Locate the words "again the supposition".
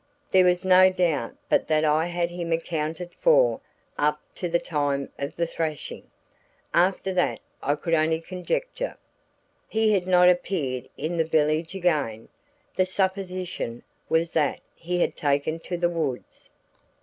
11.75-13.83